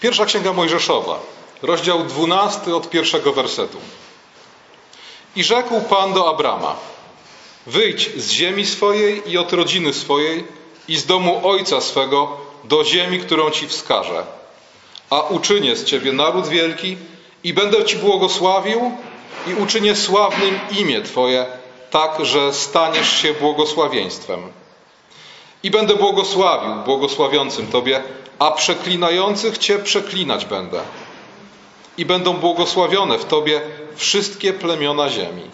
[0.00, 1.20] Pierwsza Księga Mojżeszowa,
[1.62, 3.78] rozdział 12 od pierwszego wersetu.
[5.36, 6.76] I rzekł Pan do Abrama:
[7.66, 10.44] Wyjdź z ziemi swojej i od rodziny swojej
[10.88, 14.22] i z domu ojca swego do ziemi, którą ci wskażę.
[15.10, 16.96] A uczynię z ciebie naród wielki
[17.44, 18.92] i będę ci błogosławił
[19.46, 21.46] i uczynię sławnym imię twoje,
[21.90, 24.52] tak że staniesz się błogosławieństwem.
[25.62, 28.02] I będę błogosławił błogosławiącym tobie,
[28.38, 30.80] a przeklinających cię przeklinać będę.
[31.96, 33.60] I będą błogosławione w tobie
[33.96, 35.50] wszystkie plemiona ziemi.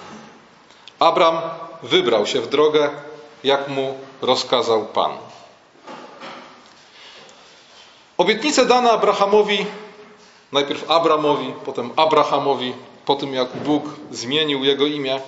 [0.99, 1.41] Abram
[1.83, 2.91] wybrał się w drogę,
[3.45, 5.13] jak mu rozkazał Pan.
[8.19, 9.67] Obietnice dane Abrahamowi,
[10.53, 12.73] najpierw Abramowi, potem Abrahamowi,
[13.05, 15.21] po tym jak Bóg zmienił jego imię,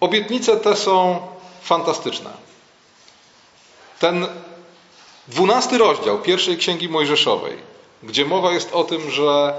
[0.00, 1.18] obietnice te są
[1.62, 2.30] fantastyczne.
[3.98, 4.26] Ten
[5.28, 7.56] dwunasty rozdział pierwszej księgi Mojżeszowej,
[8.02, 9.54] gdzie mowa jest o tym, że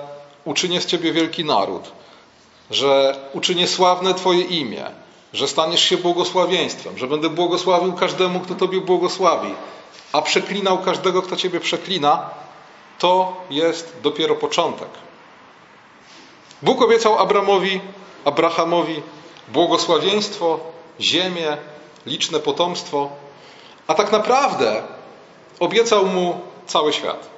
[0.45, 1.91] uczynię z ciebie wielki naród,
[2.71, 4.85] że uczynię sławne Twoje imię,
[5.33, 9.53] że staniesz się błogosławieństwem, że będę błogosławił każdemu, kto Tobie błogosławi,
[10.13, 12.29] a przeklinał każdego, kto Ciebie przeklina,
[12.99, 14.89] to jest dopiero początek.
[16.61, 17.81] Bóg obiecał Abramowi,
[18.25, 19.01] Abrahamowi
[19.47, 20.59] błogosławieństwo,
[20.99, 21.57] ziemię,
[22.05, 23.09] liczne potomstwo,
[23.87, 24.83] a tak naprawdę
[25.59, 27.29] obiecał mu cały świat.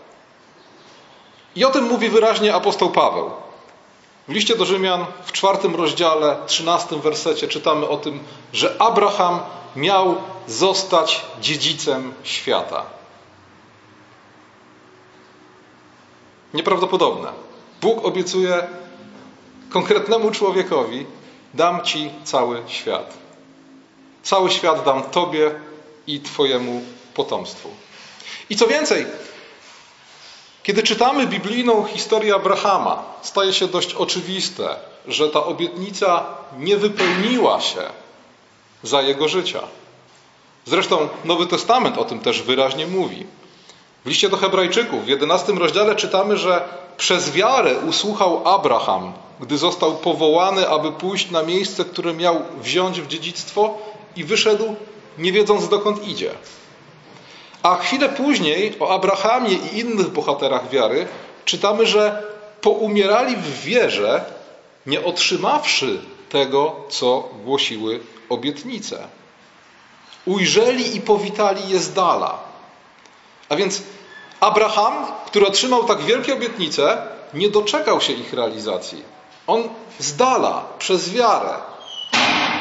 [1.56, 3.32] I o tym mówi wyraźnie apostoł Paweł.
[4.28, 8.20] W liście do Rzymian w czwartym rozdziale, trzynastym wersecie czytamy o tym,
[8.54, 9.40] że Abraham
[9.76, 10.16] miał
[10.48, 12.86] zostać dziedzicem świata.
[16.54, 17.30] Nieprawdopodobne.
[17.82, 18.68] Bóg obiecuje
[19.70, 21.06] konkretnemu człowiekowi:
[21.54, 23.14] dam ci cały świat.
[24.24, 25.52] Cały świat dam tobie
[26.10, 26.82] i twojemu
[27.14, 27.70] potomstwu.
[28.50, 29.06] I co więcej,
[30.64, 34.76] kiedy czytamy biblijną historię Abrahama, staje się dość oczywiste,
[35.08, 36.26] że ta obietnica
[36.58, 37.82] nie wypełniła się
[38.84, 39.62] za jego życia.
[40.66, 43.26] Zresztą Nowy Testament o tym też wyraźnie mówi.
[44.06, 46.64] W liście do Hebrajczyków w 11 rozdziale czytamy, że
[46.98, 53.08] przez wiarę usłuchał Abraham, gdy został powołany, aby pójść na miejsce, które miał wziąć w
[53.08, 53.78] dziedzictwo
[54.16, 54.76] i wyszedł,
[55.18, 56.32] nie wiedząc dokąd idzie.
[57.64, 61.08] A chwilę później o Abrahamie i innych bohaterach wiary
[61.46, 62.24] czytamy, że
[62.62, 64.26] poumierali w wierze,
[64.86, 68.00] nie otrzymawszy tego, co głosiły
[68.30, 69.08] obietnice.
[70.26, 72.40] Ujrzeli i powitali je z dala.
[73.50, 73.84] A więc
[74.40, 77.02] Abraham, który otrzymał tak wielkie obietnice,
[77.34, 79.04] nie doczekał się ich realizacji.
[79.48, 79.70] On
[80.00, 81.54] z dala, przez wiarę,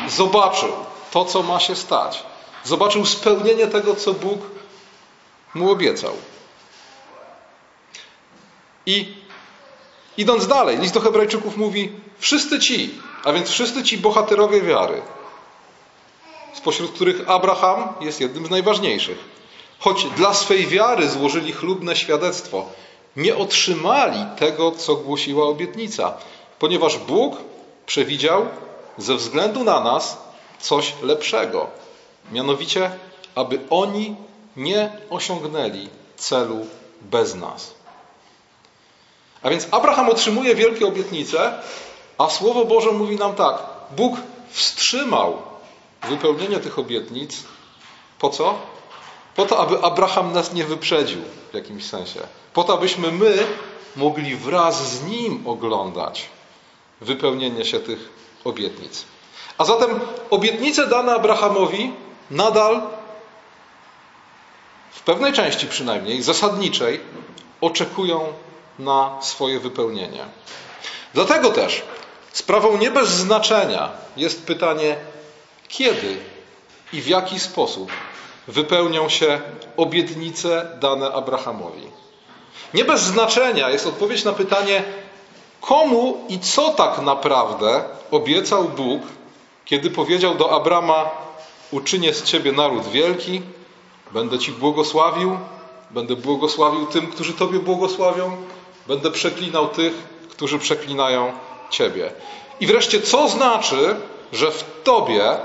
[0.09, 0.73] zobaczył
[1.11, 2.23] to, co ma się stać.
[2.69, 4.41] Zobaczył spełnienie tego, co Bóg
[5.55, 6.13] mu obiecał.
[8.87, 9.15] I
[10.17, 15.03] idąc dalej, list do Hebrajczyków mówi: Wszyscy ci, a więc wszyscy ci bohaterowie wiary,
[16.55, 19.19] spośród których Abraham jest jednym z najważniejszych,
[19.79, 22.67] choć dla swej wiary złożyli chlubne świadectwo,
[23.17, 26.17] nie otrzymali tego, co głosiła obietnica,
[26.59, 27.37] ponieważ Bóg
[27.87, 28.47] przewidział
[28.99, 30.19] ze względu na nas
[30.61, 31.88] coś lepszego,
[32.33, 32.91] mianowicie,
[33.35, 34.17] aby oni
[34.57, 36.67] nie osiągnęli celu
[37.03, 37.75] bez nas.
[39.43, 41.63] A więc Abraham otrzymuje wielkie obietnice,
[42.19, 43.63] a Słowo Boże mówi nam tak:
[43.97, 44.17] Bóg
[44.51, 45.43] wstrzymał
[46.09, 47.45] wypełnienie tych obietnic.
[48.19, 48.55] Po co?
[49.37, 52.21] Po to, aby Abraham nas nie wyprzedził w jakimś sensie.
[52.53, 53.47] Po to, abyśmy my
[53.97, 56.29] mogli wraz z nim oglądać
[57.01, 58.09] wypełnienie się tych
[58.45, 59.05] obietnic.
[59.59, 60.01] A zatem
[60.31, 61.93] obietnice dane Abrahamowi
[62.31, 62.83] nadal
[64.91, 67.01] w pewnej części przynajmniej, zasadniczej,
[67.61, 68.33] oczekują
[68.79, 70.25] na swoje wypełnienie.
[71.15, 71.83] Dlatego też
[72.33, 74.97] sprawą nie bez znaczenia jest pytanie,
[75.69, 76.17] kiedy
[76.93, 77.91] i w jaki sposób
[78.49, 79.41] wypełnią się
[79.77, 81.91] obietnice dane Abrahamowi.
[82.75, 84.83] Nie bez znaczenia jest odpowiedź na pytanie,
[85.61, 89.03] komu i co tak naprawdę obiecał Bóg,
[89.65, 91.11] kiedy powiedział do Abrama:
[91.71, 93.43] Uczynię z ciebie naród wielki,
[94.11, 95.39] Będę Ci błogosławił,
[95.91, 98.37] będę błogosławił tym, którzy Tobie błogosławią,
[98.87, 99.93] będę przeklinał tych,
[100.31, 101.33] którzy przeklinają
[101.71, 102.13] Ciebie.
[102.61, 103.97] I wreszcie, co znaczy,
[104.33, 105.37] że w Tobie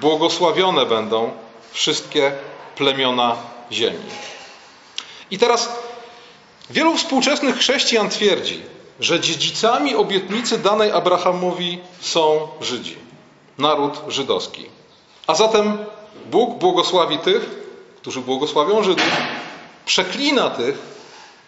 [0.00, 1.30] błogosławione będą
[1.72, 2.32] wszystkie
[2.76, 3.36] plemiona
[3.72, 3.98] ziemi.
[5.30, 5.78] I teraz
[6.70, 8.62] wielu współczesnych chrześcijan twierdzi,
[9.00, 12.96] że dziedzicami obietnicy danej Abrahamowi są Żydzi,
[13.58, 14.77] naród żydowski.
[15.28, 15.78] A zatem
[16.30, 17.42] Bóg błogosławi tych,
[17.96, 19.10] którzy błogosławią Żydów,
[19.86, 20.78] przeklina tych,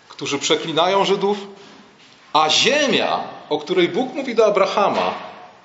[0.09, 1.39] którzy przeklinają Żydów,
[2.33, 5.15] a ziemia, o której Bóg mówi do Abrahama,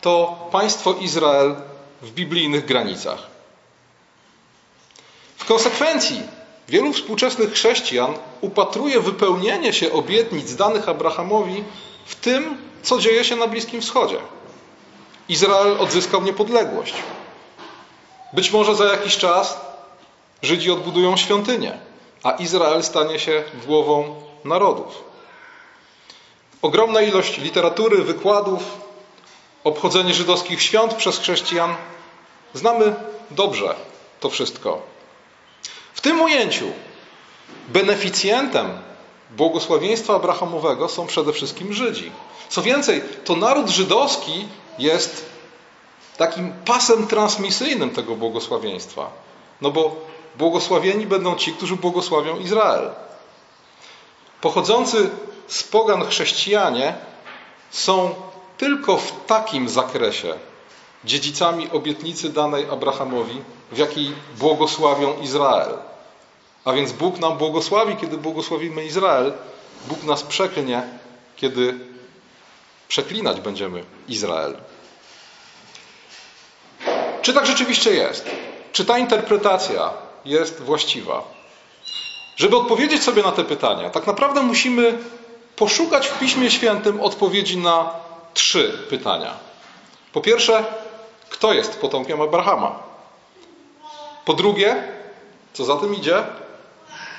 [0.02, 1.56] to państwo Izrael
[2.02, 3.28] w biblijnych granicach.
[5.38, 6.22] W konsekwencji
[6.68, 11.64] wielu współczesnych chrześcijan upatruje wypełnienie się obietnic danych Abrahamowi
[12.06, 14.18] w tym, co dzieje się na Bliskim Wschodzie.
[15.30, 16.94] Izrael odzyskał niepodległość.
[18.34, 19.58] Być może za jakiś czas
[20.42, 21.78] Żydzi odbudują świątynię,
[22.24, 25.04] a Izrael stanie się głową narodów.
[26.62, 28.64] Ogromna ilość literatury, wykładów,
[29.64, 31.76] obchodzenie żydowskich świąt przez chrześcijan.
[32.54, 32.96] Znamy
[33.32, 33.76] dobrze
[34.20, 34.82] to wszystko.
[35.94, 36.66] W tym ujęciu
[37.68, 38.78] beneficjentem
[39.32, 42.12] błogosławieństwa Abrahamowego są przede wszystkim Żydzi.
[42.50, 44.48] Co więcej, to naród żydowski
[44.80, 45.26] jest
[46.18, 49.10] takim pasem transmisyjnym tego błogosławieństwa.
[49.62, 49.96] No bo
[50.38, 52.90] błogosławieni będą ci, którzy błogosławią Izrael.
[54.42, 55.10] Pochodzący
[55.48, 56.96] z pogan chrześcijanie
[57.72, 58.16] są
[58.58, 60.34] tylko w takim zakresie
[61.06, 63.42] dziedzicami obietnicy danej Abrahamowi,
[63.72, 65.78] w jakiej błogosławią Izrael.
[66.66, 69.34] A więc Bóg nam błogosławi, kiedy błogosławimy Izrael.
[69.88, 70.84] Bóg nas przeklnie,
[71.36, 71.80] kiedy
[72.88, 74.58] przeklinać będziemy Izrael.
[77.26, 78.30] Czy tak rzeczywiście jest?
[78.72, 79.90] Czy ta interpretacja
[80.26, 81.24] jest właściwa?
[82.36, 84.98] Żeby odpowiedzieć sobie na te pytania, tak naprawdę musimy
[85.56, 87.94] poszukać w Piśmie Świętym odpowiedzi na
[88.34, 89.34] trzy pytania.
[90.14, 90.64] Po pierwsze,
[91.30, 92.80] kto jest potomkiem Abrahama?
[94.26, 94.84] Po drugie,
[95.54, 96.24] co za tym idzie,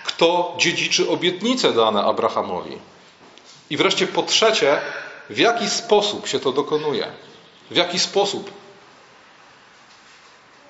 [0.05, 2.79] kto dziedziczy obietnice dane Abrahamowi?
[3.71, 4.81] I wreszcie po trzecie,
[5.31, 7.07] w jaki sposób się to dokonuje?
[7.71, 8.66] W jaki sposób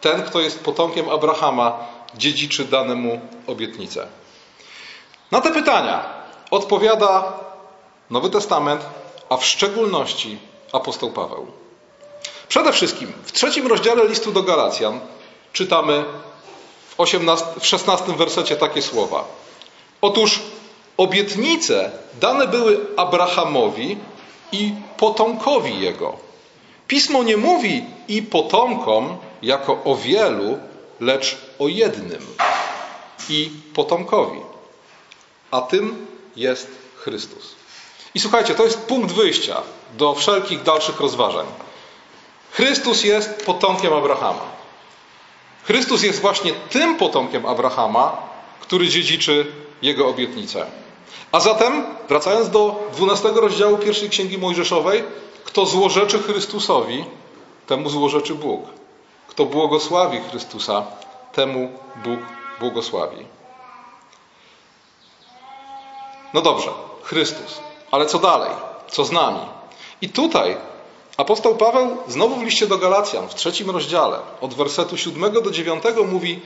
[0.01, 1.79] ten, kto jest potomkiem Abrahama,
[2.15, 4.07] dziedziczy danemu obietnicę?
[5.31, 6.05] Na te pytania
[6.51, 7.33] odpowiada
[8.11, 8.81] Nowy Testament,
[9.29, 10.39] a w szczególności
[10.73, 11.47] apostoł Paweł.
[12.49, 15.01] Przede wszystkim w trzecim rozdziale listu do Galacjan
[15.53, 16.05] czytamy
[16.89, 19.25] w, 18, w 16 wersecie takie słowa.
[20.01, 20.41] Otóż
[20.97, 21.91] obietnice
[22.21, 23.99] dane były Abrahamowi
[24.53, 26.26] i potomkowi jego.
[26.89, 30.59] Pismo nie mówi i potomkom jako o wielu,
[31.01, 32.27] lecz o jednym
[33.29, 34.41] i potomkowi.
[35.51, 36.07] A tym
[36.37, 37.55] jest Chrystus.
[38.15, 39.63] I słuchajcie, to jest punkt wyjścia
[39.99, 41.47] do wszelkich dalszych rozważań.
[42.51, 44.57] Chrystus jest potomkiem Abrahama.
[45.65, 48.17] Chrystus jest właśnie tym potomkiem Abrahama,
[48.61, 49.47] który dziedziczy
[49.83, 50.67] jego obietnicę.
[51.33, 55.05] A zatem, wracając do 12 rozdziału pierwszej księgi Mojżeszowej,
[55.57, 57.05] kto złorzeczy Chrystusowi,
[57.67, 58.65] temu złorzeczy Bóg.
[59.29, 60.87] Kto błogosławi Chrystusa,
[61.33, 61.73] temu
[62.05, 62.21] Bóg
[62.61, 63.27] błogosławi.
[66.35, 66.71] No dobrze,
[67.03, 67.61] Chrystus.
[67.91, 68.51] Ale co dalej?
[68.91, 69.41] Co z nami?
[70.01, 70.57] I tutaj
[71.17, 75.83] apostoł Paweł znowu w liście do Galacjan w trzecim rozdziale od wersetu 7 do 9
[76.07, 76.41] mówi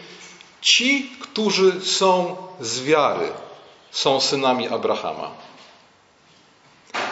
[0.61, 3.33] ci, którzy są z wiary,
[3.91, 5.31] są synami Abrahama.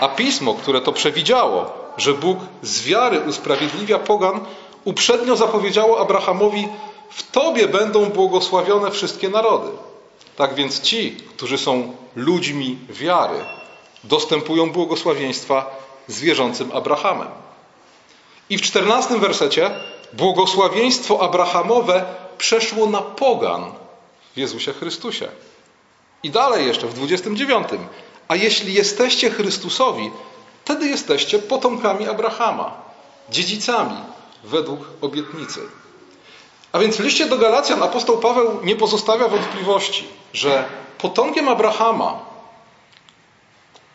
[0.01, 4.41] A pismo, które to przewidziało, że Bóg z wiary usprawiedliwia pogan,
[4.85, 6.69] uprzednio zapowiedziało Abrahamowi:
[7.11, 9.71] W tobie będą błogosławione wszystkie narody.
[10.37, 13.45] Tak więc ci, którzy są ludźmi wiary,
[14.05, 15.77] dostępują błogosławieństwa
[16.07, 17.29] z wierzącym Abrahamem.
[18.51, 19.71] I w czternastym wersecie
[20.13, 22.05] błogosławieństwo Abrahamowe
[22.39, 23.73] przeszło na pogan
[24.35, 25.29] w Jezusie Chrystusie.
[26.23, 27.69] I dalej jeszcze w 29.
[28.29, 30.11] A jeśli jesteście Chrystusowi,
[30.69, 32.77] wtedy jesteście potomkami Abrahama,
[33.31, 33.97] dziedzicami
[34.45, 35.61] według obietnicy.
[36.73, 40.65] A więc w liście do Galacjan apostoł Paweł nie pozostawia wątpliwości, że
[40.99, 42.29] potomkiem Abrahama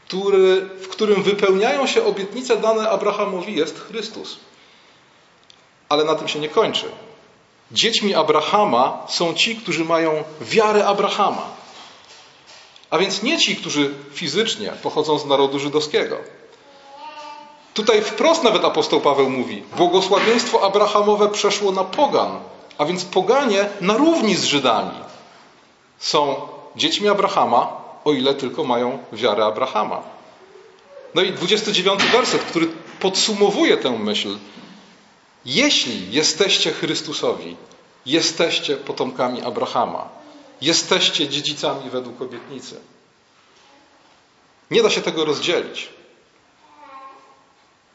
[0.08, 4.38] który, w którym wypełniają się obietnice dane Abrahamowi, jest Chrystus.
[5.90, 6.86] Ale na tym się nie kończy.
[7.72, 11.50] Dziećmi Abrahama są ci, którzy mają wiarę Abrahama.
[12.90, 16.18] A więc nie ci, którzy fizycznie pochodzą z narodu żydowskiego.
[17.74, 22.40] Tutaj wprost nawet apostoł Paweł mówi: Błogosławieństwo Abrahamowe przeszło na pogan,
[22.78, 25.00] a więc poganie na równi z Żydami
[26.00, 26.36] są
[26.76, 30.02] dziećmi Abrahama, o ile tylko mają wiarę Abrahama.
[31.16, 32.68] No i 29 werset, który
[33.00, 34.38] podsumowuje tę myśl.
[35.46, 37.56] Jeśli jesteście Chrystusowi,
[38.06, 40.10] jesteście potomkami Abrahama,
[40.62, 42.76] jesteście dziedzicami według obietnicy.
[44.72, 45.90] Nie da się tego rozdzielić.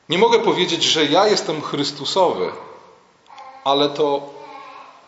[0.09, 2.51] Nie mogę powiedzieć, że ja jestem Chrystusowy,
[3.65, 4.35] ale to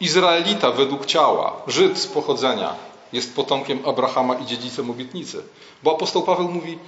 [0.01, 2.75] Izraelita według ciała, Żyd z pochodzenia,
[3.13, 5.45] jest potomkiem Abrahama i dziedzicem obietnicy.
[5.83, 6.79] Bo apostoł Paweł mówi,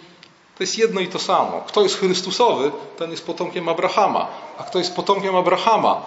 [0.56, 1.62] to jest jedno i to samo.
[1.66, 4.28] Kto jest Chrystusowy, ten jest potomkiem Abrahama.
[4.58, 6.06] A kto jest potomkiem Abrahama,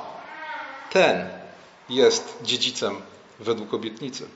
[0.92, 1.30] ten
[1.90, 2.96] jest dziedzicem
[3.40, 4.28] według obietnicy.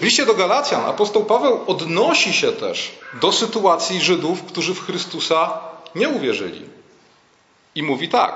[0.00, 5.58] W liście do Galacjan apostoł Paweł odnosi się też do sytuacji Żydów, którzy w Chrystusa
[5.94, 6.62] nie uwierzyli.
[7.74, 8.34] I mówi tak.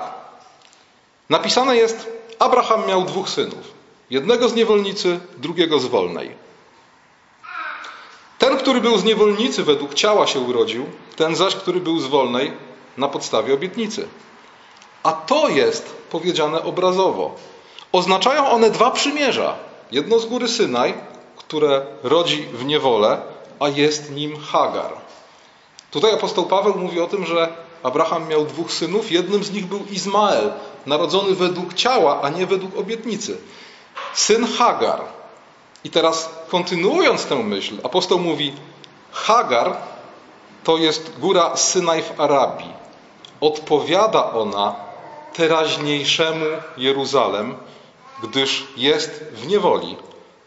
[1.30, 2.06] Napisane jest:
[2.38, 3.80] Abraham miał dwóch synów.
[4.10, 6.34] Jednego z niewolnicy, drugiego z wolnej.
[8.38, 12.52] Ten, który był z niewolnicy, według ciała się urodził, ten zaś, który był z wolnej,
[12.96, 14.08] na podstawie obietnicy.
[15.02, 17.34] A to jest powiedziane obrazowo.
[17.92, 19.56] Oznaczają one dwa przymierza.
[19.92, 20.94] Jedno z góry Synaj,
[21.50, 23.18] które rodzi w niewolę,
[23.60, 24.92] a jest nim Hagar.
[25.90, 27.48] Tutaj apostoł Paweł mówi o tym, że
[27.82, 30.52] Abraham miał dwóch synów, jednym z nich był Izmael,
[30.86, 33.38] narodzony według ciała, a nie według obietnicy.
[34.14, 35.00] Syn Hagar.
[35.84, 38.52] I teraz kontynuując tę myśl, apostoł mówi:
[39.12, 39.76] Hagar
[40.64, 42.72] to jest góra Synaj w Arabii.
[43.40, 44.74] Odpowiada ona
[45.34, 47.56] teraźniejszemu Jeruzalem,
[48.22, 49.96] gdyż jest w niewoli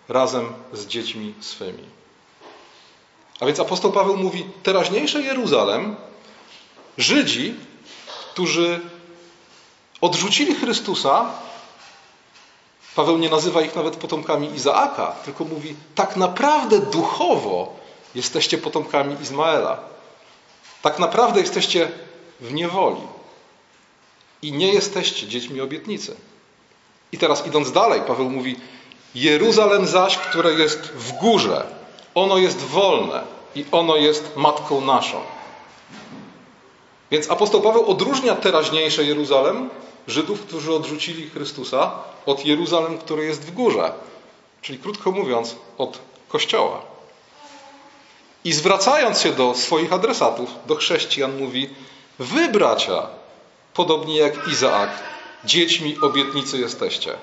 [0.10, 1.84] razem z dziećmi swymi.
[3.40, 5.96] A więc apostoł Paweł mówi: teraźniejsze Jeruzalem,
[6.98, 7.56] Żydzi,
[8.32, 8.80] którzy
[10.02, 11.32] odrzucili Chrystusa,
[12.96, 17.76] Paweł nie nazywa ich nawet potomkami Izaaka, tylko mówi: tak naprawdę duchowo
[18.16, 19.80] jesteście potomkami Izmaela.
[20.82, 21.92] Tak naprawdę jesteście
[22.40, 23.02] w niewoli
[24.42, 26.16] i nie jesteście dziećmi obietnicy.
[27.12, 28.56] I teraz idąc dalej, Paweł mówi:
[29.16, 31.66] Jeruzalem zaś, które jest w górze,
[32.16, 33.24] ono jest wolne
[33.56, 35.22] i ono jest matką naszą.
[37.12, 39.70] Więc apostoł Paweł odróżnia teraźniejsze Jeruzalem,
[40.08, 41.92] Żydów, którzy odrzucili Chrystusa,
[42.26, 43.92] od Jeruzalem, który jest w górze.
[44.62, 46.82] Czyli krótko mówiąc, od Kościoła.
[48.44, 51.70] I zwracając się do swoich adresatów, do chrześcijan, mówi:
[52.20, 53.08] Wy, bracia,
[53.74, 54.90] podobnie jak Izaak,
[55.46, 57.14] dziećmi obietnicy jesteście.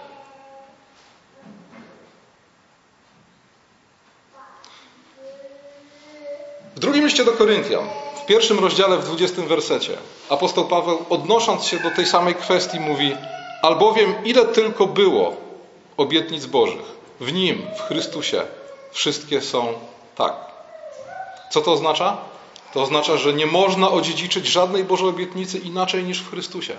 [6.81, 7.89] W drugim liście do Koryntian,
[8.23, 9.97] w pierwszym rozdziale, w dwudziestym wersecie,
[10.29, 13.17] apostoł Paweł, odnosząc się do tej samej kwestii, mówi:
[13.63, 15.37] Albowiem ile tylko było
[15.97, 16.83] obietnic Bożych,
[17.21, 18.43] w Nim, w Chrystusie,
[18.93, 19.67] wszystkie są
[20.17, 20.35] tak.
[21.51, 22.17] Co to oznacza?
[22.75, 26.75] To oznacza, że nie można odziedziczyć żadnej Bożej obietnicy inaczej niż w Chrystusie.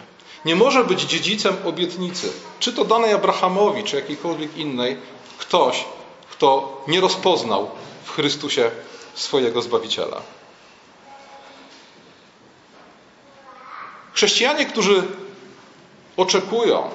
[0.46, 4.98] Nie może być dziedzicem obietnicy, czy to danej Abrahamowi, czy jakiejkolwiek innej,
[5.38, 5.86] ktoś,
[6.32, 7.70] kto nie rozpoznał
[8.04, 8.72] w Chrystusie
[9.14, 10.22] swojego Zbawiciela.
[14.14, 15.04] Chrześcijanie, którzy
[16.18, 16.90] oczekują,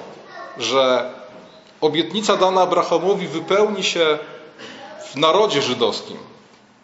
[0.57, 1.13] że
[1.81, 4.19] obietnica dana Abrahamowi wypełni się
[5.11, 6.17] w narodzie żydowskim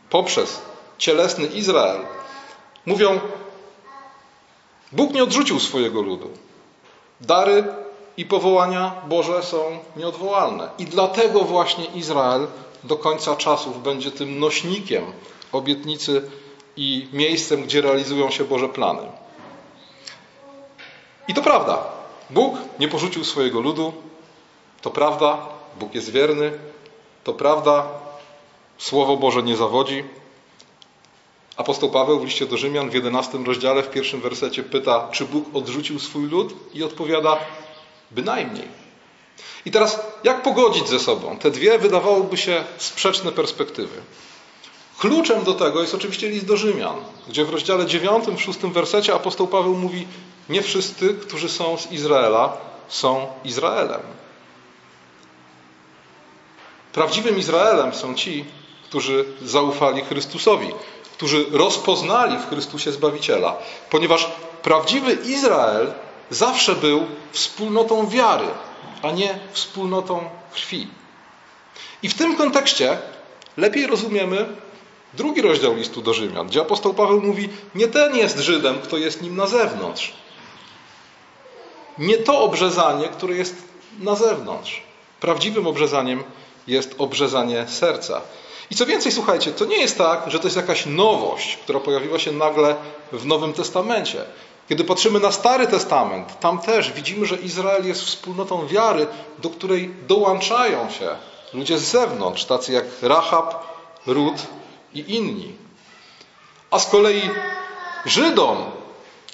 [0.10, 0.62] poprzez
[0.98, 2.02] cielesny Izrael,
[2.86, 3.20] mówią:
[4.92, 6.30] Bóg nie odrzucił swojego ludu.
[7.22, 7.64] Dary
[8.18, 10.70] i powołania Boże są nieodwołalne.
[10.78, 12.48] I dlatego właśnie Izrael
[12.84, 15.04] do końca czasów będzie tym nośnikiem
[15.52, 16.30] obietnicy
[16.78, 19.02] i miejscem, gdzie realizują się Boże plany.
[21.28, 21.84] I to prawda.
[22.30, 23.94] Bóg nie porzucił swojego ludu.
[24.82, 25.38] To prawda.
[25.80, 26.52] Bóg jest wierny.
[27.24, 27.88] To prawda.
[28.78, 30.04] Słowo Boże nie zawodzi.
[31.58, 35.46] Apostoł Paweł w liście do Rzymian w 11 rozdziale, w pierwszym wersecie pyta, czy Bóg
[35.54, 36.54] odrzucił swój lud?
[36.74, 37.38] I odpowiada,
[38.12, 38.68] bynajmniej.
[39.66, 44.02] I teraz, jak pogodzić ze sobą te dwie, wydawałoby się, sprzeczne perspektywy?
[45.00, 46.96] Kluczem do tego jest oczywiście list do Rzymian,
[47.28, 50.08] gdzie w rozdziale 9, w 6 wersecie apostoł Paweł mówi:
[50.50, 52.58] Nie wszyscy, którzy są z Izraela,
[52.88, 54.02] są Izraelem.
[56.94, 58.46] Prawdziwym Izraelem są ci,
[58.84, 60.72] którzy zaufali Chrystusowi,
[61.14, 63.58] którzy rozpoznali w Chrystusie Zbawiciela,
[63.90, 64.32] ponieważ
[64.64, 65.94] prawdziwy Izrael
[66.30, 68.48] zawsze był wspólnotą wiary,
[69.02, 70.88] a nie wspólnotą krwi.
[72.04, 72.98] I w tym kontekście
[73.58, 74.48] lepiej rozumiemy
[75.14, 79.22] drugi rozdział listu do Rzymian, gdzie apostoł Paweł mówi: Nie ten jest Żydem, kto jest
[79.22, 80.14] nim na zewnątrz.
[81.98, 83.56] Nie to obrzezanie, które jest
[84.00, 84.82] na zewnątrz.
[85.20, 86.24] Prawdziwym obrzezaniem
[86.68, 88.22] jest obrzezanie serca.
[88.72, 92.20] I co więcej, słuchajcie, to nie jest tak, że to jest jakaś nowość, która pojawiła
[92.20, 92.76] się nagle
[93.12, 94.26] w Nowym Testamencie.
[94.70, 99.94] Kiedy patrzymy na Stary Testament, tam też widzimy, że Izrael jest wspólnotą wiary, do której
[100.08, 101.10] dołączają się
[101.54, 103.56] ludzie z zewnątrz, tacy jak Rahab,
[104.08, 104.36] Rut
[104.94, 105.56] i inni.
[106.72, 107.30] A z kolei
[108.06, 108.58] Żydom,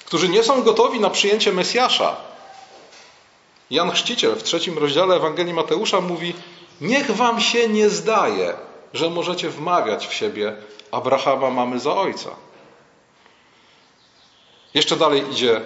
[0.04, 2.16] którzy nie są gotowi na przyjęcie Mesjasza,
[3.70, 6.34] Jan Chrzciciel w trzecim rozdziale Ewangelii Mateusza mówi:
[6.80, 8.54] Niech wam się nie zdaje,
[8.94, 10.56] że możecie wmawiać w siebie
[10.90, 12.30] Abrahama mamy za ojca.
[14.74, 15.60] Jeszcze dalej idzie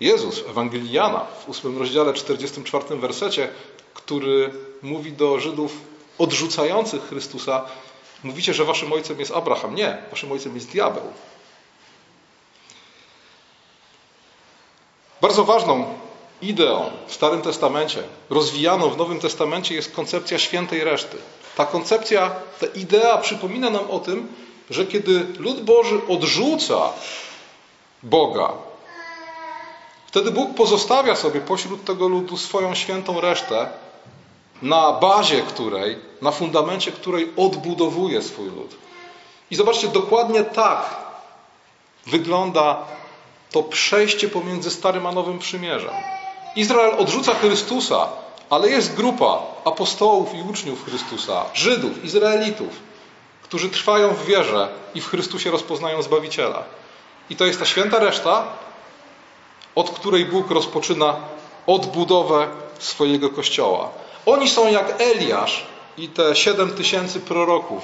[0.00, 3.48] Jezus Ewangelii Jana w 8 rozdziale 44 wersecie,
[3.94, 4.50] który
[4.82, 5.72] mówi do Żydów
[6.18, 7.64] odrzucających Chrystusa,
[8.22, 9.74] mówicie, że waszym ojcem jest Abraham.
[9.74, 11.02] Nie, waszym ojcem jest diabeł.
[15.20, 15.94] Bardzo ważną
[16.42, 21.16] ideą w Starym Testamencie, rozwijaną w Nowym Testamencie jest koncepcja świętej reszty.
[21.56, 24.28] Ta koncepcja, ta idea przypomina nam o tym,
[24.70, 26.92] że kiedy lud Boży odrzuca
[28.06, 28.52] Boga,
[30.06, 33.68] wtedy Bóg pozostawia sobie pośród tego ludu swoją świętą resztę,
[34.62, 38.74] na bazie której, na fundamencie której odbudowuje swój lud.
[39.50, 40.96] I zobaczcie, dokładnie tak
[42.06, 42.76] wygląda
[43.52, 45.94] to przejście pomiędzy Starym a Nowym Przymierzem.
[46.56, 48.08] Izrael odrzuca Chrystusa,
[48.50, 52.70] ale jest grupa apostołów i uczniów Chrystusa, Żydów, Izraelitów,
[53.42, 56.62] którzy trwają w wierze i w Chrystusie rozpoznają Zbawiciela.
[57.30, 58.44] I to jest ta święta reszta,
[59.74, 61.16] od której Bóg rozpoczyna
[61.66, 63.90] odbudowę swojego kościoła.
[64.26, 65.66] Oni są jak Eliasz
[65.96, 67.82] i te siedem tysięcy proroków,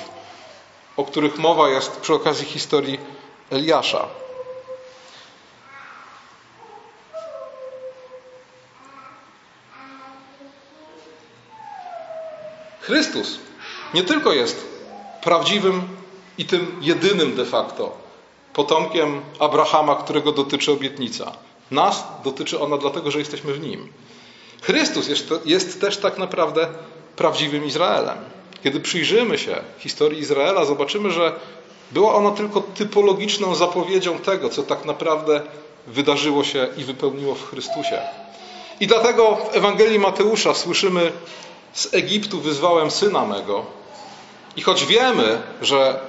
[0.97, 3.01] o których mowa jest przy okazji historii
[3.51, 4.09] Eliasza.
[12.81, 13.39] Chrystus
[13.95, 14.67] nie tylko jest
[15.21, 15.89] prawdziwym
[16.39, 18.02] i tym jedynym de facto
[18.55, 21.33] potomkiem Abrahama, którego dotyczy obietnica.
[21.71, 23.89] Nas dotyczy ona dlatego, że jesteśmy w nim.
[24.63, 26.69] Chrystus jest, jest też tak naprawdę
[27.17, 28.19] prawdziwym Izraelem.
[28.65, 31.33] Kiedy przyjrzymy się historii Izraela, zobaczymy, że
[31.93, 35.43] była ona tylko typologiczną zapowiedzią tego, co tak naprawdę
[35.87, 38.03] wydarzyło się i wypełniło w Chrystusie.
[38.81, 41.13] I dlatego w Ewangelii Mateusza słyszymy
[41.73, 43.65] z Egiptu wyzwałem syna mego.
[44.57, 46.01] I choć wiemy, że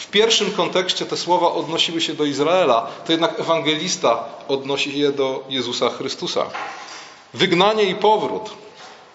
[0.00, 5.44] w pierwszym kontekście te słowa odnosiły się do Izraela, to jednak ewangelista odnosi je do
[5.48, 6.46] Jezusa Chrystusa.
[7.34, 8.50] Wygnanie i powrót.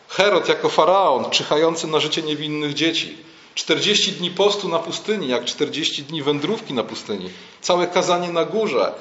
[0.10, 3.18] Herod jako faraon, czyhający na życie niewinnych dzieci.
[3.56, 7.30] 40 dni postu na pustyni, jak 40 dni wędrówki na pustyni.
[7.62, 8.94] Całe kazanie na górze.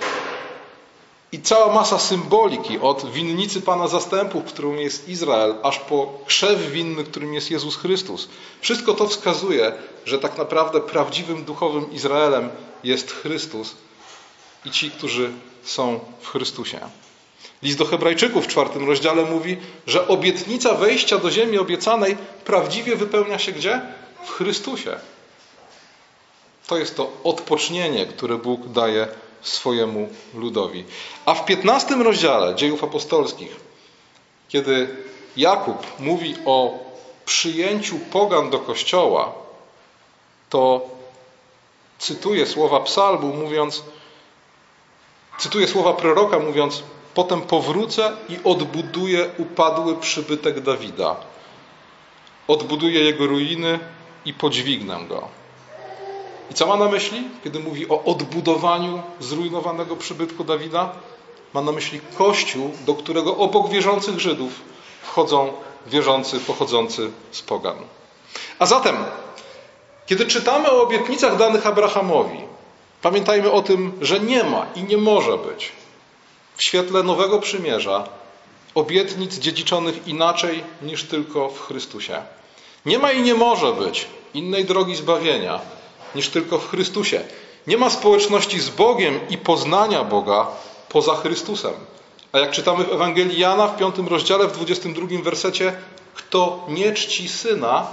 [1.35, 7.05] I cała masa symboliki od winnicy Pana Zastępów, którą jest Izrael, aż po krzew winny,
[7.05, 8.29] którym jest Jezus Chrystus.
[8.61, 9.73] Wszystko to wskazuje,
[10.05, 12.49] że tak naprawdę prawdziwym duchowym Izraelem
[12.85, 13.75] jest Chrystus
[14.65, 15.33] i ci, którzy
[15.65, 16.81] są w Chrystusie.
[17.63, 23.39] List do Hebrajczyków w czwartym rozdziale mówi, że obietnica wejścia do ziemi obiecanej prawdziwie wypełnia
[23.39, 23.81] się gdzie?
[24.25, 24.97] W Chrystusie.
[26.67, 29.09] To jest to odpocznienie, które Bóg daje
[29.45, 30.85] swojemu ludowi.
[31.27, 33.57] A w 15 rozdziale dziejów apostolskich,
[34.49, 34.97] kiedy
[35.37, 36.79] Jakub mówi o
[37.25, 39.33] przyjęciu pogan do kościoła,
[40.51, 40.81] to
[41.99, 43.83] cytuje słowa psalmu, mówiąc,
[45.39, 46.83] cytuje słowa proroka, mówiąc:
[47.15, 51.17] Potem powrócę i odbuduję upadły przybytek Dawida.
[52.49, 53.79] Odbuduję jego ruiny
[54.25, 55.44] i podźwignę go.
[56.51, 60.93] I co ma na myśli, kiedy mówi o odbudowaniu zrujnowanego przybytku Dawida?
[61.55, 64.53] Ma na myśli Kościół, do którego obok wierzących Żydów
[65.03, 65.53] wchodzą
[65.87, 67.77] wierzący pochodzący z pogan.
[68.59, 68.97] A zatem,
[70.07, 72.39] kiedy czytamy o obietnicach danych Abrahamowi,
[73.03, 75.73] pamiętajmy o tym, że nie ma i nie może być
[76.57, 78.09] w świetle nowego przymierza
[78.75, 82.23] obietnic dziedziczonych inaczej niż tylko w Chrystusie.
[82.87, 85.61] Nie ma i nie może być innej drogi zbawienia
[86.15, 87.25] niż tylko w Chrystusie.
[87.67, 90.47] Nie ma społeczności z Bogiem i poznania Boga
[90.89, 91.73] poza Chrystusem.
[92.33, 95.77] A jak czytamy w Ewangelii Jana w 5 rozdziale, w 22 wersecie,
[96.15, 97.87] kto nie czci syna,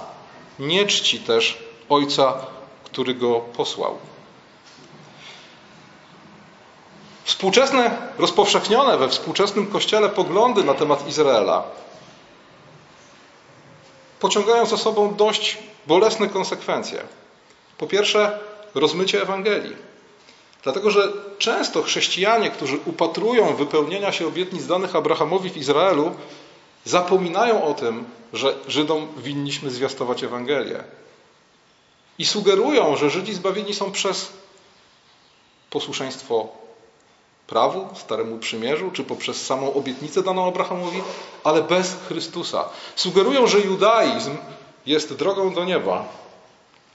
[0.59, 1.57] nie czci też
[1.89, 2.33] ojca,
[2.83, 3.97] który go posłał.
[7.23, 11.63] Współczesne, rozpowszechnione we współczesnym kościele poglądy na temat Izraela
[14.19, 15.57] pociągają za sobą dość
[15.87, 17.03] bolesne konsekwencje.
[17.81, 18.39] Po pierwsze,
[18.75, 19.75] rozmycie Ewangelii.
[20.63, 26.15] Dlatego, że często chrześcijanie, którzy upatrują wypełnienia się obietnic danych Abrahamowi w Izraelu,
[26.85, 30.83] zapominają o tym, że Żydom winniśmy zwiastować Ewangelię.
[32.19, 34.31] I sugerują, że Żydzi zbawieni są przez
[35.69, 36.47] posłuszeństwo
[37.47, 41.01] prawu, Staremu Przymierzu, czy poprzez samą obietnicę daną Abrahamowi,
[41.43, 42.69] ale bez Chrystusa.
[42.95, 44.37] Sugerują, że judaizm
[44.85, 46.21] jest drogą do nieba,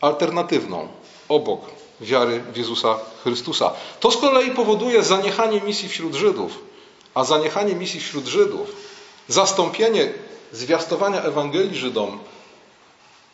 [0.01, 0.89] alternatywną,
[1.29, 1.61] obok
[2.01, 3.73] wiary w Jezusa Chrystusa.
[4.01, 6.59] To z kolei powoduje zaniechanie misji wśród Żydów,
[7.15, 8.73] a zaniechanie misji wśród Żydów,
[9.29, 10.13] zastąpienie
[10.53, 12.19] zwiastowania Ewangelii Żydom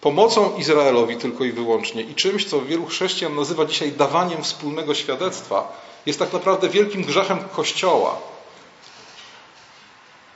[0.01, 5.83] pomocą Izraelowi tylko i wyłącznie i czymś, co wielu chrześcijan nazywa dzisiaj dawaniem wspólnego świadectwa,
[6.07, 8.17] jest tak naprawdę wielkim grzechem Kościoła.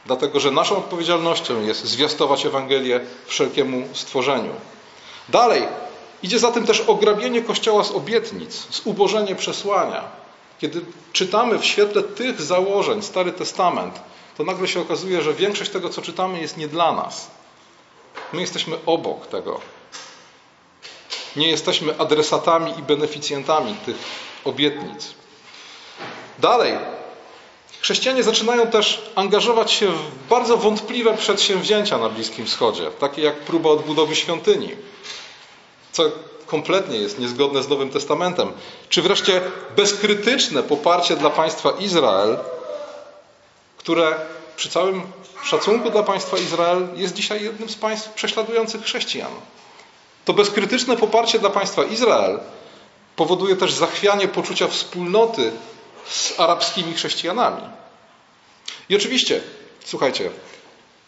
[0.06, 4.52] Dlatego, że naszą odpowiedzialnością jest zwiastować Ewangelię wszelkiemu stworzeniu.
[5.28, 5.62] Dalej,
[6.22, 10.04] idzie za tym też ograbienie Kościoła z obietnic, z ubożenie przesłania.
[10.58, 10.80] Kiedy
[11.12, 14.00] czytamy w świetle tych założeń Stary Testament,
[14.36, 17.30] to nagle się okazuje, że większość tego, co czytamy, jest nie dla nas.
[18.32, 19.60] My jesteśmy obok tego.
[21.36, 23.96] Nie jesteśmy adresatami i beneficjentami tych
[24.44, 25.14] obietnic.
[26.38, 26.78] Dalej,
[27.80, 33.70] chrześcijanie zaczynają też angażować się w bardzo wątpliwe przedsięwzięcia na Bliskim Wschodzie, takie jak próba
[33.70, 34.70] odbudowy świątyni,
[35.96, 36.02] co
[36.46, 38.52] kompletnie jest niezgodne z Nowym Testamentem,
[38.88, 39.40] czy wreszcie
[39.76, 42.38] bezkrytyczne poparcie dla państwa Izrael,
[43.78, 44.14] które
[44.56, 45.02] przy całym
[45.44, 49.30] szacunku dla państwa Izrael jest dzisiaj jednym z państw prześladujących chrześcijan.
[50.24, 52.40] To bezkrytyczne poparcie dla państwa Izrael
[53.16, 55.52] powoduje też zachwianie poczucia wspólnoty
[56.08, 57.62] z arabskimi chrześcijanami.
[58.88, 59.40] I oczywiście,
[59.84, 60.30] słuchajcie,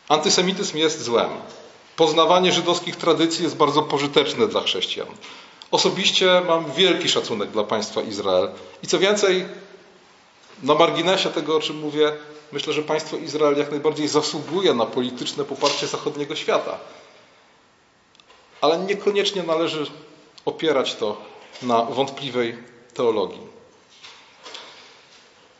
[0.09, 1.29] antysemityzm jest złem.
[1.98, 5.06] Poznawanie żydowskich tradycji jest bardzo pożyteczne dla chrześcijan.
[5.70, 8.50] Osobiście mam wielki szacunek dla państwa Izrael.
[8.82, 9.46] I co więcej,
[10.62, 12.12] na marginesie tego, o czym mówię,
[12.52, 16.78] myślę, że państwo Izrael jak najbardziej zasługuje na polityczne poparcie zachodniego świata.
[18.61, 19.87] Ale niekoniecznie należy
[20.44, 21.16] opierać to
[21.62, 22.56] na wątpliwej
[22.94, 23.46] teologii.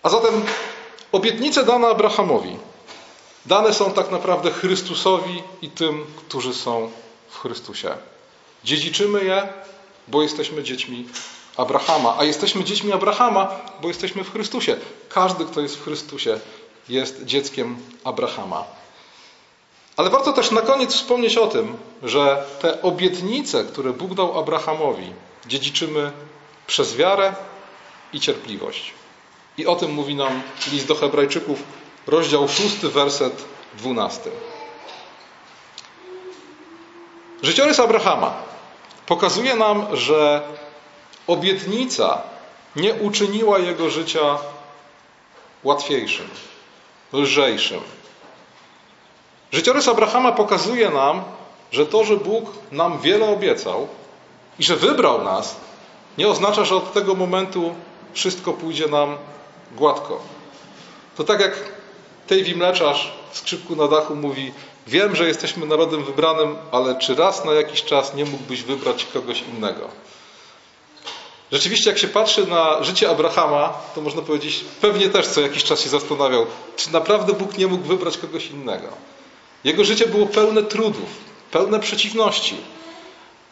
[0.03, 0.43] A zatem
[1.13, 2.57] obietnice dane Abrahamowi
[3.49, 6.91] dane są tak naprawdę Chrystusowi i tym, którzy są
[7.29, 7.95] w Chrystusie.
[8.65, 9.49] Dziedziczymy je,
[10.09, 11.09] bo jesteśmy dziećmi
[11.57, 13.51] Abrahama, a jesteśmy dziećmi Abrahama,
[13.83, 14.77] bo jesteśmy w Chrystusie.
[15.09, 16.41] Każdy, kto jest w Chrystusie,
[16.89, 18.65] jest dzieckiem Abrahama.
[19.97, 25.13] Ale warto też na koniec wspomnieć o tym, że te obietnice, które Bóg dał Abrahamowi,
[25.47, 26.13] dziedziczymy
[26.67, 27.35] przez wiarę
[28.13, 28.93] i cierpliwość.
[29.59, 31.63] I o tym mówi nam list do Hebrajczyków,
[32.09, 33.45] rozdział 6, werset
[33.75, 34.31] 12.
[37.43, 38.35] Życiorys Abrahama
[39.07, 40.43] pokazuje nam, że
[41.27, 42.23] obietnica
[42.77, 44.39] nie uczyniła jego życia
[45.65, 46.29] łatwiejszym,
[47.13, 47.81] lżejszym.
[49.53, 51.23] Życiorys Abrahama pokazuje nam,
[51.73, 53.89] że to, że Bóg nam wiele obiecał
[54.59, 55.57] i że wybrał nas,
[56.19, 57.75] nie oznacza, że od tego momentu
[58.13, 59.17] wszystko pójdzie nam
[59.77, 60.21] gładko.
[61.17, 61.78] To tak jak
[62.29, 64.53] tej mleczarz w skrzypku na dachu mówi:
[64.87, 69.43] Wiem, że jesteśmy narodem wybranym, ale czy raz na jakiś czas nie mógłbyś wybrać kogoś
[69.55, 69.89] innego?
[71.53, 75.81] Rzeczywiście, jak się patrzy na życie Abrahama, to można powiedzieć, pewnie też co jakiś czas
[75.81, 78.89] się zastanawiał, czy naprawdę Bóg nie mógł wybrać kogoś innego.
[79.65, 81.09] Jego życie było pełne trudów,
[81.51, 82.57] pełne przeciwności,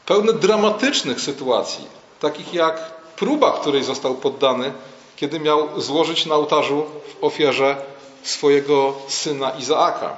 [0.07, 1.85] pełne dramatycznych sytuacji,
[2.21, 4.73] takich jak próba, której został poddany,
[5.17, 7.77] kiedy miał złożyć na ołtarzu w ofierze
[8.29, 10.17] swojego syna Izaaka.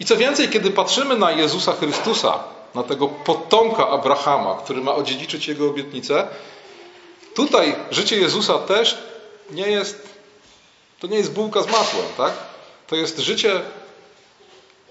[0.00, 5.48] I co więcej, kiedy patrzymy na Jezusa Chrystusa, na tego potomka Abrahama, który ma odziedziczyć
[5.48, 6.28] jego obietnicę,
[7.34, 8.98] tutaj życie Jezusa też
[9.50, 10.08] nie jest,
[11.00, 12.32] to nie jest bułka z masłem, tak?
[12.86, 13.60] To jest życie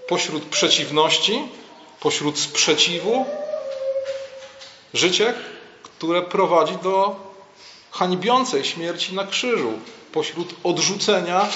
[0.08, 1.42] pośród przeciwności,
[2.00, 3.26] pośród sprzeciwu,
[4.94, 5.34] życie,
[5.82, 7.16] które prowadzi do
[7.90, 9.72] hańbiącej śmierci na krzyżu,
[10.12, 11.48] pośród odrzucenia,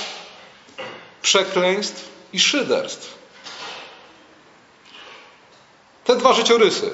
[1.26, 3.14] przekleństw i szyderstw.
[6.04, 6.90] Te dwa życiorysy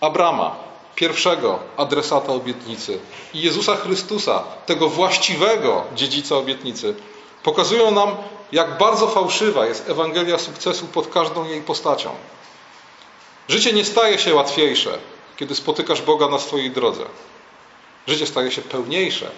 [0.00, 0.56] Abrama,
[0.94, 2.98] pierwszego adresata obietnicy,
[3.34, 6.94] i Jezusa Chrystusa, tego właściwego dziedzica obietnicy,
[7.42, 8.16] pokazują nam,
[8.52, 12.10] jak bardzo fałszywa jest Ewangelia sukcesu pod każdą jej postacią.
[13.48, 14.98] Życie nie staje się łatwiejsze,
[15.36, 17.04] kiedy spotykasz Boga na swojej drodze.
[18.06, 19.30] Życie staje się pełniejsze,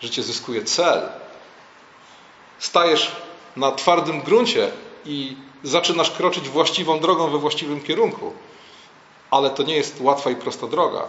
[0.00, 1.23] życie zyskuje cel.
[2.64, 3.12] Stajesz
[3.56, 4.70] na twardym gruncie
[5.06, 8.32] i zaczynasz kroczyć właściwą drogą we właściwym kierunku.
[9.30, 11.02] Ale to nie jest łatwa i prosta droga.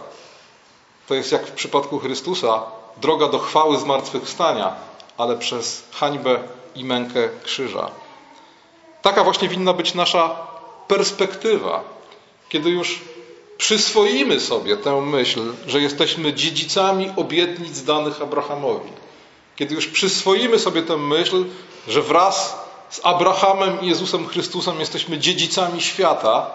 [1.08, 2.62] To jest jak w przypadku Chrystusa,
[2.96, 4.74] droga do chwały zmartwychwstania,
[5.18, 6.38] ale przez hańbę
[6.74, 7.90] i mękę krzyża.
[9.02, 10.36] Taka właśnie winna być nasza
[10.88, 11.84] perspektywa,
[12.48, 13.00] kiedy już
[13.58, 19.05] przyswoimy sobie tę myśl, że jesteśmy dziedzicami obietnic danych Abrahamowi.
[19.56, 21.44] Kiedy już przyswoimy sobie tę myśl,
[21.88, 22.58] że wraz
[22.90, 26.50] z Abrahamem i Jezusem Chrystusem jesteśmy dziedzicami świata,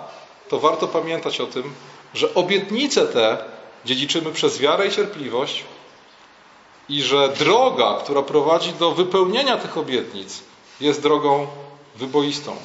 [0.50, 1.74] to warto pamiętać o tym,
[2.14, 3.38] że obietnice te
[3.86, 5.64] dziedziczymy przez wiarę i cierpliwość
[6.90, 10.44] i że droga, która prowadzi do wypełnienia tych obietnic,
[10.82, 11.48] jest drogą
[11.96, 12.56] wyboistą.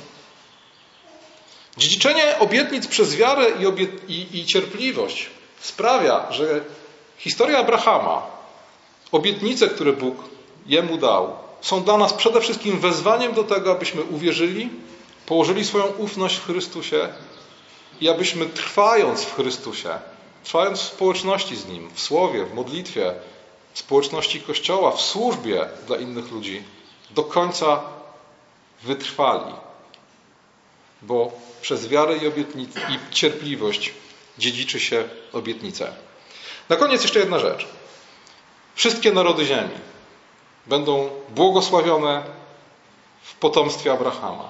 [1.76, 6.60] Dziedziczenie obietnic przez wiarę i, obiet- i, i cierpliwość sprawia, że
[7.18, 8.35] historia Abrahama,
[9.12, 10.16] obietnice, które Bóg
[10.66, 14.70] jemu dał, są dla nas przede wszystkim wezwaniem do tego, abyśmy uwierzyli,
[15.26, 17.08] położyli swoją ufność w Chrystusie
[18.00, 19.98] i abyśmy trwając w Chrystusie,
[20.44, 23.14] trwając w społeczności z Nim, w słowie, w modlitwie,
[23.72, 26.62] w społeczności Kościoła, w służbie dla innych ludzi,
[27.10, 27.80] do końca
[28.82, 29.54] wytrwali.
[31.02, 33.92] Bo przez wiarę i, obietnic- i cierpliwość
[34.38, 35.92] dziedziczy się obietnicę.
[36.68, 37.66] Na koniec jeszcze jedna rzecz.
[38.76, 39.74] Wszystkie narody ziemi
[40.66, 42.22] będą błogosławione
[43.22, 44.48] w potomstwie Abrahama.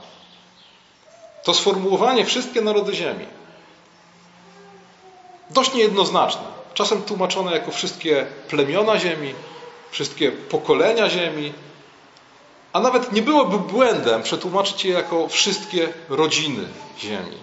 [1.45, 3.27] To sformułowanie wszystkie narody ziemi
[5.51, 6.43] dość niejednoznaczne.
[6.75, 9.35] Czasem tłumaczone jako wszystkie plemiona ziemi,
[9.91, 11.53] wszystkie pokolenia ziemi,
[12.73, 17.39] a nawet nie byłoby błędem przetłumaczyć je jako wszystkie rodziny ziemi.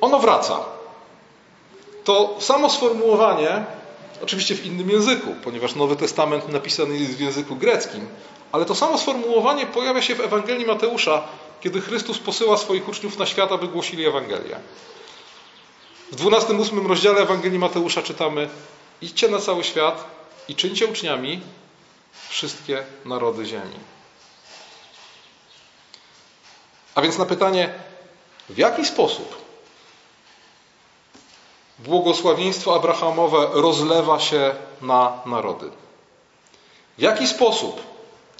[0.00, 0.58] Ono wraca.
[2.04, 3.64] To samo sformułowanie,
[4.22, 8.08] oczywiście w innym języku, ponieważ Nowy Testament napisany jest w języku greckim,
[8.52, 11.22] ale to samo sformułowanie pojawia się w Ewangelii Mateusza,
[11.60, 14.56] kiedy Chrystus posyła swoich uczniów na świat, aby głosili Ewangelię.
[16.12, 18.48] W 12-8 rozdziale Ewangelii Mateusza czytamy:
[19.02, 20.04] Idźcie na cały świat
[20.48, 21.40] i czyńcie uczniami
[22.28, 23.76] wszystkie narody ziemi.
[26.94, 27.74] A więc na pytanie,
[28.48, 29.49] w jaki sposób
[31.84, 35.70] błogosławieństwo Abrahamowe rozlewa się na narody?
[36.98, 37.82] W jaki sposób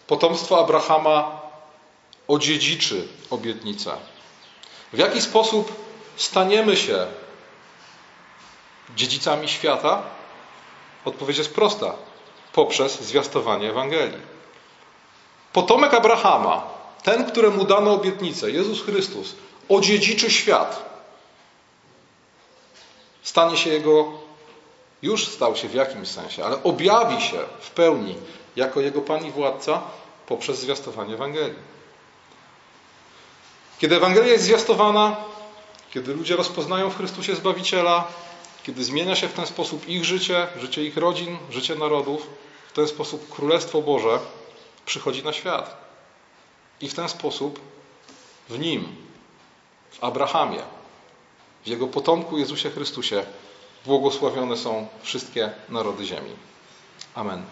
[0.07, 1.41] potomstwo Abrahama
[2.29, 3.97] odziedziczy obietnicę?
[4.93, 5.73] W jaki sposób
[6.17, 7.07] staniemy się
[8.97, 10.03] dziedzicami świata?
[11.05, 11.95] Odpowiedź jest prosta:
[12.53, 14.21] poprzez zwiastowanie Ewangelii.
[15.53, 16.63] Potomek Abrahama,
[17.03, 19.35] ten, któremu dano obietnicę, Jezus Chrystus,
[19.69, 20.90] odziedziczy świat.
[23.23, 24.13] Stanie się jego,
[25.03, 28.17] już stał się w jakimś sensie, ale objawi się w pełni
[28.57, 29.83] jako jego Pan i Władca
[30.27, 31.71] poprzez zwiastowanie Ewangelii.
[33.79, 35.17] Kiedy Ewangelia jest zwiastowana,
[35.91, 38.09] kiedy ludzie rozpoznają w Chrystusie Zbawiciela,
[38.63, 42.27] kiedy zmienia się w ten sposób ich życie, życie ich rodzin, życie narodów,
[42.69, 44.19] w ten sposób Królestwo Boże
[44.87, 45.77] przychodzi na świat.
[46.81, 47.61] I w ten sposób
[48.49, 48.97] w nim,
[49.91, 50.63] w Abrahamie,
[51.65, 53.23] w jego potomku Jezusie Chrystusie
[53.87, 56.31] błogosławione są wszystkie narody ziemi.
[57.15, 57.43] Amen.